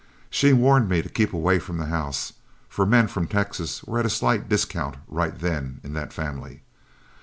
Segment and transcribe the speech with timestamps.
[0.31, 2.33] She warned me to keep away from the house,
[2.67, 6.63] for men from Texas were at a slight discount right then in that family.